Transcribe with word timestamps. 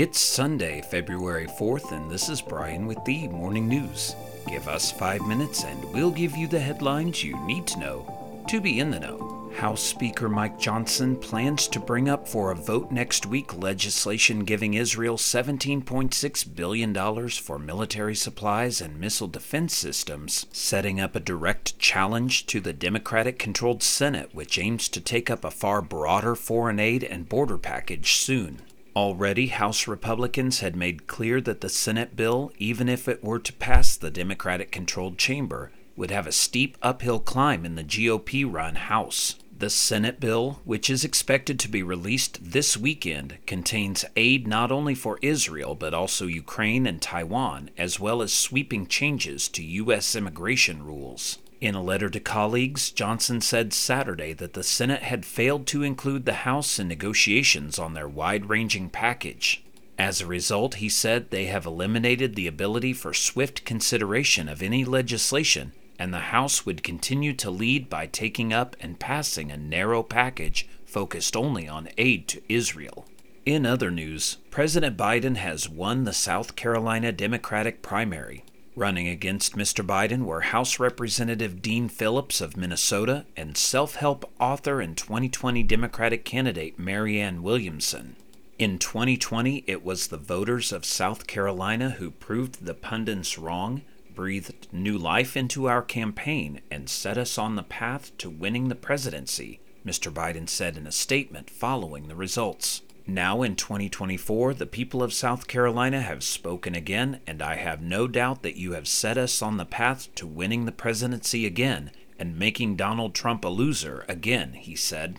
It's 0.00 0.18
Sunday, 0.18 0.80
February 0.80 1.46
4th, 1.46 1.92
and 1.92 2.10
this 2.10 2.30
is 2.30 2.40
Brian 2.40 2.86
with 2.86 3.04
the 3.04 3.28
Morning 3.28 3.68
News. 3.68 4.16
Give 4.48 4.66
us 4.66 4.90
five 4.90 5.20
minutes 5.26 5.64
and 5.64 5.84
we'll 5.92 6.10
give 6.10 6.34
you 6.34 6.48
the 6.48 6.58
headlines 6.58 7.22
you 7.22 7.38
need 7.44 7.66
to 7.66 7.78
know 7.78 8.44
to 8.48 8.62
be 8.62 8.80
in 8.80 8.90
the 8.90 8.98
know. 8.98 9.52
House 9.56 9.82
Speaker 9.82 10.30
Mike 10.30 10.58
Johnson 10.58 11.16
plans 11.16 11.68
to 11.68 11.78
bring 11.78 12.08
up 12.08 12.26
for 12.26 12.50
a 12.50 12.56
vote 12.56 12.90
next 12.90 13.26
week 13.26 13.54
legislation 13.54 14.46
giving 14.46 14.72
Israel 14.72 15.18
$17.6 15.18 16.56
billion 16.56 17.28
for 17.28 17.58
military 17.58 18.14
supplies 18.14 18.80
and 18.80 18.98
missile 18.98 19.28
defense 19.28 19.76
systems, 19.76 20.46
setting 20.50 20.98
up 20.98 21.14
a 21.14 21.20
direct 21.20 21.78
challenge 21.78 22.46
to 22.46 22.58
the 22.58 22.72
Democratic 22.72 23.38
controlled 23.38 23.82
Senate, 23.82 24.34
which 24.34 24.58
aims 24.58 24.88
to 24.88 25.00
take 25.02 25.28
up 25.28 25.44
a 25.44 25.50
far 25.50 25.82
broader 25.82 26.34
foreign 26.34 26.80
aid 26.80 27.04
and 27.04 27.28
border 27.28 27.58
package 27.58 28.14
soon. 28.14 28.62
Already, 28.96 29.46
House 29.46 29.86
Republicans 29.86 30.60
had 30.60 30.74
made 30.74 31.06
clear 31.06 31.40
that 31.42 31.60
the 31.60 31.68
Senate 31.68 32.16
bill, 32.16 32.52
even 32.58 32.88
if 32.88 33.06
it 33.06 33.22
were 33.22 33.38
to 33.38 33.52
pass 33.52 33.96
the 33.96 34.10
Democratic 34.10 34.72
controlled 34.72 35.16
chamber, 35.16 35.70
would 35.96 36.10
have 36.10 36.26
a 36.26 36.32
steep 36.32 36.76
uphill 36.82 37.20
climb 37.20 37.64
in 37.64 37.76
the 37.76 37.84
GOP 37.84 38.50
run 38.50 38.74
House. 38.74 39.36
The 39.56 39.70
Senate 39.70 40.18
bill, 40.18 40.60
which 40.64 40.88
is 40.88 41.04
expected 41.04 41.60
to 41.60 41.68
be 41.68 41.82
released 41.82 42.38
this 42.42 42.76
weekend, 42.78 43.36
contains 43.46 44.06
aid 44.16 44.48
not 44.48 44.72
only 44.72 44.94
for 44.94 45.18
Israel 45.20 45.74
but 45.74 45.92
also 45.92 46.26
Ukraine 46.26 46.86
and 46.86 47.00
Taiwan, 47.00 47.70
as 47.76 48.00
well 48.00 48.22
as 48.22 48.32
sweeping 48.32 48.86
changes 48.86 49.48
to 49.50 49.62
U.S. 49.62 50.16
immigration 50.16 50.82
rules. 50.82 51.38
In 51.60 51.74
a 51.74 51.82
letter 51.82 52.08
to 52.08 52.20
colleagues, 52.20 52.90
Johnson 52.90 53.42
said 53.42 53.74
Saturday 53.74 54.32
that 54.32 54.54
the 54.54 54.62
Senate 54.62 55.02
had 55.02 55.26
failed 55.26 55.66
to 55.66 55.82
include 55.82 56.24
the 56.24 56.48
House 56.48 56.78
in 56.78 56.88
negotiations 56.88 57.78
on 57.78 57.92
their 57.92 58.08
wide 58.08 58.48
ranging 58.48 58.88
package. 58.88 59.62
As 59.98 60.22
a 60.22 60.26
result, 60.26 60.76
he 60.76 60.88
said 60.88 61.28
they 61.28 61.44
have 61.46 61.66
eliminated 61.66 62.34
the 62.34 62.46
ability 62.46 62.94
for 62.94 63.12
swift 63.12 63.66
consideration 63.66 64.48
of 64.48 64.62
any 64.62 64.86
legislation, 64.86 65.72
and 65.98 66.14
the 66.14 66.30
House 66.32 66.64
would 66.64 66.82
continue 66.82 67.34
to 67.34 67.50
lead 67.50 67.90
by 67.90 68.06
taking 68.06 68.54
up 68.54 68.74
and 68.80 68.98
passing 68.98 69.52
a 69.52 69.58
narrow 69.58 70.02
package 70.02 70.66
focused 70.86 71.36
only 71.36 71.68
on 71.68 71.90
aid 71.98 72.26
to 72.28 72.40
Israel. 72.48 73.04
In 73.44 73.66
other 73.66 73.90
news, 73.90 74.38
President 74.50 74.96
Biden 74.96 75.36
has 75.36 75.68
won 75.68 76.04
the 76.04 76.14
South 76.14 76.56
Carolina 76.56 77.12
Democratic 77.12 77.82
primary. 77.82 78.44
Running 78.76 79.08
against 79.08 79.56
Mr. 79.56 79.84
Biden 79.84 80.24
were 80.24 80.42
House 80.42 80.78
Representative 80.78 81.60
Dean 81.60 81.88
Phillips 81.88 82.40
of 82.40 82.56
Minnesota 82.56 83.26
and 83.36 83.56
self 83.56 83.96
help 83.96 84.30
author 84.38 84.80
and 84.80 84.96
2020 84.96 85.64
Democratic 85.64 86.24
candidate 86.24 86.78
Marianne 86.78 87.42
Williamson. 87.42 88.14
In 88.60 88.78
2020, 88.78 89.64
it 89.66 89.84
was 89.84 90.06
the 90.06 90.16
voters 90.16 90.70
of 90.70 90.84
South 90.84 91.26
Carolina 91.26 91.90
who 91.90 92.12
proved 92.12 92.64
the 92.64 92.74
pundits 92.74 93.36
wrong, 93.36 93.82
breathed 94.14 94.68
new 94.72 94.96
life 94.96 95.36
into 95.36 95.68
our 95.68 95.82
campaign, 95.82 96.60
and 96.70 96.88
set 96.88 97.18
us 97.18 97.38
on 97.38 97.56
the 97.56 97.64
path 97.64 98.16
to 98.18 98.30
winning 98.30 98.68
the 98.68 98.76
presidency, 98.76 99.58
Mr. 99.84 100.12
Biden 100.12 100.48
said 100.48 100.76
in 100.76 100.86
a 100.86 100.92
statement 100.92 101.50
following 101.50 102.06
the 102.06 102.14
results. 102.14 102.82
Now 103.12 103.42
in 103.42 103.56
2024, 103.56 104.54
the 104.54 104.66
people 104.66 105.02
of 105.02 105.12
South 105.12 105.48
Carolina 105.48 106.00
have 106.00 106.22
spoken 106.22 106.76
again, 106.76 107.18
and 107.26 107.42
I 107.42 107.56
have 107.56 107.82
no 107.82 108.06
doubt 108.06 108.42
that 108.42 108.56
you 108.56 108.74
have 108.74 108.86
set 108.86 109.18
us 109.18 109.42
on 109.42 109.56
the 109.56 109.64
path 109.64 110.14
to 110.14 110.28
winning 110.28 110.64
the 110.64 110.70
presidency 110.70 111.44
again 111.44 111.90
and 112.20 112.38
making 112.38 112.76
Donald 112.76 113.12
Trump 113.12 113.44
a 113.44 113.48
loser 113.48 114.04
again, 114.06 114.52
he 114.52 114.76
said. 114.76 115.18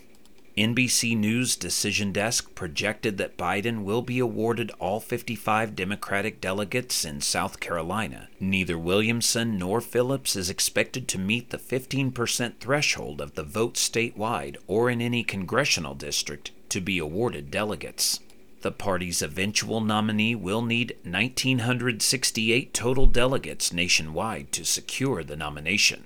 NBC 0.58 1.17
News 1.17 1.58
Decision 1.58 2.14
Desk 2.14 2.56
projected 2.56 3.17
that 3.17 3.38
Biden 3.38 3.84
will 3.84 4.02
be 4.02 4.19
awarded 4.19 4.72
all 4.80 5.02
55 5.02 5.75
Democratic 5.75 6.39
delegates 6.39 7.03
in 7.03 7.19
South 7.19 7.59
Carolina. 7.59 8.30
Neither 8.39 8.78
Williamson 8.78 9.58
nor 9.58 9.81
Phillips 9.81 10.38
is 10.38 10.50
expected 10.50 11.09
to 11.09 11.19
meet 11.19 11.50
the 11.50 11.58
15% 11.58 12.59
threshold 12.59 13.19
of 13.19 13.35
the 13.35 13.44
vote 13.44 13.74
statewide 13.74 14.56
or 14.66 14.90
in 14.90 15.01
any 15.01 15.24
congressional 15.24 15.94
district 15.94 16.51
to 16.71 16.81
be 16.81 16.97
awarded 16.97 17.51
delegates. 17.51 18.19
The 18.61 18.71
party's 18.71 19.21
eventual 19.21 19.81
nominee 19.81 20.35
will 20.35 20.61
need 20.61 20.95
1,968 21.03 22.73
total 22.73 23.05
delegates 23.07 23.73
nationwide 23.73 24.51
to 24.51 24.63
secure 24.65 25.23
the 25.23 25.35
nomination. 25.35 26.03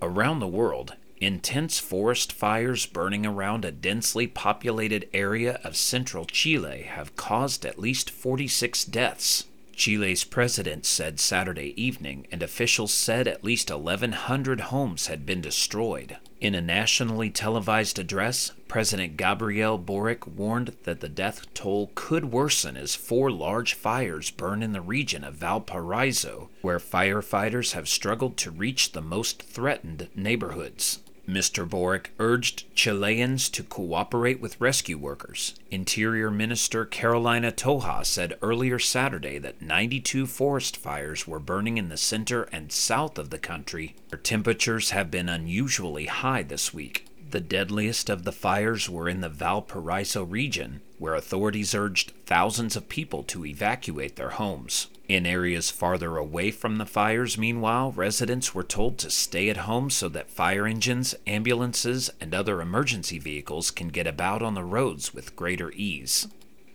Around 0.00 0.38
the 0.38 0.46
world, 0.46 0.94
intense 1.20 1.80
forest 1.80 2.32
fires 2.32 2.86
burning 2.86 3.26
around 3.26 3.64
a 3.64 3.72
densely 3.72 4.28
populated 4.28 5.08
area 5.12 5.60
of 5.64 5.76
central 5.76 6.24
Chile 6.24 6.82
have 6.82 7.16
caused 7.16 7.66
at 7.66 7.80
least 7.80 8.10
46 8.10 8.84
deaths. 8.84 9.44
Chile's 9.78 10.24
president 10.24 10.84
said 10.84 11.20
Saturday 11.20 11.72
evening, 11.80 12.26
and 12.32 12.42
officials 12.42 12.92
said 12.92 13.28
at 13.28 13.44
least 13.44 13.70
1,100 13.70 14.60
homes 14.60 15.06
had 15.06 15.24
been 15.24 15.40
destroyed. 15.40 16.16
In 16.40 16.56
a 16.56 16.60
nationally 16.60 17.30
televised 17.30 17.96
address, 17.98 18.50
President 18.66 19.16
Gabriel 19.16 19.78
Boric 19.78 20.26
warned 20.26 20.76
that 20.82 20.98
the 20.98 21.08
death 21.08 21.46
toll 21.54 21.92
could 21.94 22.32
worsen 22.32 22.76
as 22.76 22.96
four 22.96 23.30
large 23.30 23.74
fires 23.74 24.32
burn 24.32 24.64
in 24.64 24.72
the 24.72 24.80
region 24.80 25.22
of 25.22 25.36
Valparaiso, 25.36 26.50
where 26.60 26.80
firefighters 26.80 27.72
have 27.72 27.88
struggled 27.88 28.36
to 28.38 28.50
reach 28.50 28.92
the 28.92 29.00
most 29.00 29.42
threatened 29.44 30.08
neighborhoods. 30.14 30.98
Mr. 31.28 31.68
Boric 31.68 32.12
urged 32.18 32.64
Chileans 32.74 33.50
to 33.50 33.62
cooperate 33.62 34.40
with 34.40 34.58
rescue 34.58 34.96
workers. 34.96 35.54
Interior 35.70 36.30
Minister 36.30 36.86
Carolina 36.86 37.52
Tohá 37.52 38.06
said 38.06 38.38
earlier 38.40 38.78
Saturday 38.78 39.36
that 39.36 39.60
92 39.60 40.26
forest 40.26 40.78
fires 40.78 41.28
were 41.28 41.38
burning 41.38 41.76
in 41.76 41.90
the 41.90 41.98
center 41.98 42.44
and 42.44 42.72
south 42.72 43.18
of 43.18 43.28
the 43.28 43.38
country, 43.38 43.94
where 44.08 44.18
temperatures 44.18 44.90
have 44.90 45.10
been 45.10 45.28
unusually 45.28 46.06
high 46.06 46.42
this 46.42 46.72
week. 46.72 47.07
The 47.30 47.40
deadliest 47.40 48.08
of 48.08 48.24
the 48.24 48.32
fires 48.32 48.88
were 48.88 49.06
in 49.06 49.20
the 49.20 49.28
Valparaiso 49.28 50.24
region, 50.24 50.80
where 50.98 51.14
authorities 51.14 51.74
urged 51.74 52.12
thousands 52.24 52.74
of 52.74 52.88
people 52.88 53.22
to 53.24 53.44
evacuate 53.44 54.16
their 54.16 54.30
homes. 54.30 54.86
In 55.08 55.26
areas 55.26 55.70
farther 55.70 56.16
away 56.16 56.50
from 56.50 56.78
the 56.78 56.86
fires, 56.86 57.36
meanwhile, 57.36 57.92
residents 57.92 58.54
were 58.54 58.62
told 58.62 58.96
to 58.98 59.10
stay 59.10 59.50
at 59.50 59.58
home 59.58 59.90
so 59.90 60.08
that 60.08 60.30
fire 60.30 60.66
engines, 60.66 61.14
ambulances, 61.26 62.10
and 62.18 62.34
other 62.34 62.62
emergency 62.62 63.18
vehicles 63.18 63.70
can 63.70 63.88
get 63.88 64.06
about 64.06 64.40
on 64.40 64.54
the 64.54 64.64
roads 64.64 65.12
with 65.12 65.36
greater 65.36 65.70
ease. 65.72 66.28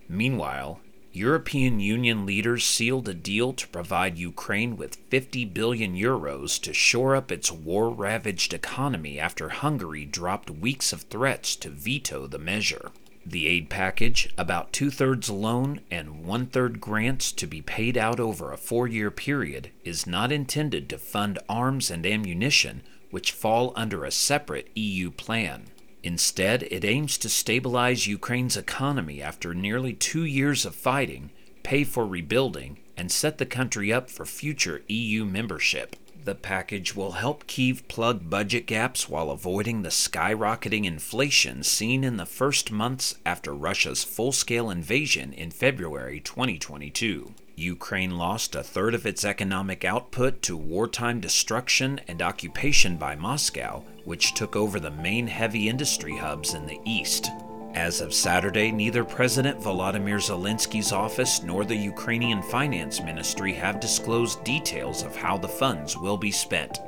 Meanwhile, 0.07 0.81
European 1.15 1.79
Union 1.79 2.25
leaders 2.25 2.63
sealed 2.63 3.07
a 3.07 3.13
deal 3.13 3.53
to 3.53 3.67
provide 3.67 4.17
Ukraine 4.17 4.75
with 4.75 4.95
50 5.09 5.45
billion 5.45 5.95
euros 5.95 6.59
to 6.59 6.73
shore 6.73 7.15
up 7.15 7.31
its 7.31 7.51
war 7.51 7.91
ravaged 7.91 8.51
economy 8.51 9.19
after 9.19 9.49
Hungary 9.49 10.05
dropped 10.05 10.49
weeks 10.49 10.91
of 10.91 11.03
threats 11.03 11.55
to 11.57 11.69
veto 11.69 12.25
the 12.25 12.39
measure. 12.39 12.89
The 13.23 13.45
aid 13.45 13.69
package, 13.69 14.33
about 14.39 14.73
two 14.73 14.89
thirds 14.89 15.29
loan 15.29 15.81
and 15.91 16.25
one 16.25 16.47
third 16.47 16.81
grants 16.81 17.31
to 17.33 17.45
be 17.45 17.61
paid 17.61 17.95
out 17.95 18.19
over 18.19 18.51
a 18.51 18.57
four 18.57 18.87
year 18.87 19.11
period, 19.11 19.69
is 19.83 20.07
not 20.07 20.31
intended 20.31 20.89
to 20.89 20.97
fund 20.97 21.37
arms 21.47 21.91
and 21.91 22.07
ammunition, 22.07 22.81
which 23.11 23.31
fall 23.31 23.71
under 23.75 24.03
a 24.03 24.09
separate 24.11 24.67
EU 24.73 25.11
plan. 25.11 25.65
Instead, 26.03 26.63
it 26.63 26.83
aims 26.83 27.17
to 27.17 27.29
stabilize 27.29 28.07
Ukraine's 28.07 28.57
economy 28.57 29.21
after 29.21 29.53
nearly 29.53 29.93
two 29.93 30.25
years 30.25 30.65
of 30.65 30.75
fighting, 30.75 31.29
pay 31.63 31.85
for 31.85 32.05
rebuilding, 32.05 32.77
and 32.97 33.11
set 33.11 33.37
the 33.37 33.45
country 33.45 33.91
up 33.91 34.09
for 34.09 34.25
future 34.25 34.83
EU 34.87 35.23
membership. 35.23 35.95
The 36.25 36.35
package 36.35 36.95
will 36.95 37.13
help 37.13 37.47
Kiev 37.47 37.87
plug 37.87 38.29
budget 38.29 38.65
gaps 38.65 39.09
while 39.09 39.29
avoiding 39.29 39.81
the 39.81 39.89
skyrocketing 39.89 40.85
inflation 40.85 41.63
seen 41.63 42.03
in 42.03 42.17
the 42.17 42.25
first 42.25 42.71
months 42.71 43.15
after 43.25 43.53
Russia's 43.53 44.03
full 44.03 44.31
scale 44.31 44.69
invasion 44.69 45.33
in 45.33 45.51
February 45.51 46.19
2022. 46.21 47.33
Ukraine 47.55 48.17
lost 48.17 48.55
a 48.55 48.63
third 48.63 48.95
of 48.95 49.05
its 49.05 49.23
economic 49.23 49.85
output 49.85 50.41
to 50.43 50.57
wartime 50.57 51.19
destruction 51.19 52.01
and 52.07 52.21
occupation 52.21 52.97
by 52.97 53.15
Moscow, 53.15 53.83
which 54.05 54.33
took 54.33 54.55
over 54.55 54.79
the 54.79 54.89
main 54.89 55.27
heavy 55.27 55.69
industry 55.69 56.17
hubs 56.17 56.55
in 56.55 56.65
the 56.65 56.79
east. 56.83 57.29
As 57.75 58.01
of 58.01 58.13
Saturday, 58.13 58.71
neither 58.71 59.03
President 59.03 59.59
Volodymyr 59.59 60.19
Zelensky's 60.19 60.91
office 60.91 61.43
nor 61.43 61.63
the 61.63 61.75
Ukrainian 61.75 62.41
Finance 62.43 63.01
Ministry 63.01 63.53
have 63.53 63.79
disclosed 63.79 64.43
details 64.43 65.03
of 65.03 65.15
how 65.15 65.37
the 65.37 65.47
funds 65.47 65.97
will 65.97 66.17
be 66.17 66.31
spent. 66.31 66.79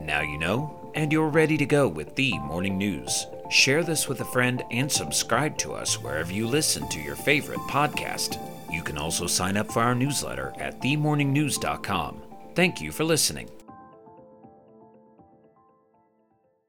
Now 0.00 0.20
you 0.20 0.38
know, 0.38 0.92
and 0.94 1.12
you're 1.12 1.28
ready 1.28 1.56
to 1.56 1.66
go 1.66 1.86
with 1.86 2.14
the 2.16 2.36
morning 2.38 2.78
news. 2.78 3.26
Share 3.50 3.82
this 3.82 4.08
with 4.08 4.20
a 4.20 4.24
friend 4.24 4.62
and 4.70 4.90
subscribe 4.90 5.56
to 5.58 5.72
us 5.72 6.00
wherever 6.00 6.32
you 6.32 6.46
listen 6.46 6.88
to 6.88 7.00
your 7.00 7.16
favorite 7.16 7.60
podcast. 7.68 8.38
You 8.70 8.82
can 8.82 8.98
also 8.98 9.26
sign 9.26 9.56
up 9.56 9.70
for 9.70 9.82
our 9.82 9.94
newsletter 9.94 10.52
at 10.58 10.80
themorningnews.com. 10.80 12.22
Thank 12.54 12.80
you 12.80 12.92
for 12.92 13.04
listening. 13.04 13.48